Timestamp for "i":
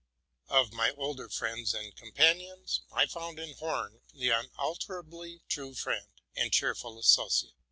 2.91-3.05